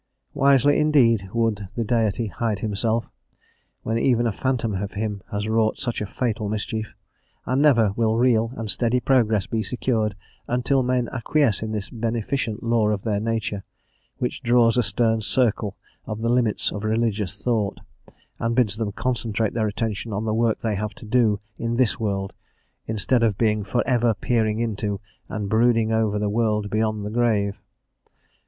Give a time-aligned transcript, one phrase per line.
[0.33, 3.07] Wisely indeed would the Deity hide himself,
[3.83, 6.95] when even a phantom of him has wrought such fatal mischief;
[7.45, 10.15] and never will real and steady progress be secured
[10.47, 13.63] until men acquiesce in this beneficent law of their nature,
[14.17, 15.77] which draws a stern circle
[16.07, 17.77] of the "limits of Religious Thought"
[18.39, 21.99] and bids them concentrate their attention on the work they have to do in this
[21.99, 22.33] world,
[22.87, 24.99] instead of being "for ever peering into
[25.29, 27.61] and brooding over the world beyond the grave."